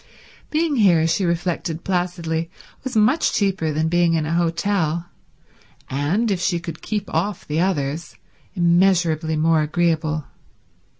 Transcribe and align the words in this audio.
Being 0.49 0.77
here, 0.77 1.05
she 1.05 1.25
reflected 1.25 1.83
placidly, 1.83 2.49
was 2.83 2.95
much 2.95 3.33
cheaper 3.33 3.71
than 3.71 3.87
being 3.87 4.15
in 4.15 4.25
an 4.25 4.33
hotel 4.33 5.05
and, 5.91 6.31
if 6.31 6.39
she 6.41 6.59
could 6.59 6.81
keep 6.81 7.07
off 7.13 7.45
the 7.47 7.59
others, 7.59 8.15
immeasurably 8.55 9.37
more 9.37 9.61
agreeable. 9.61 10.23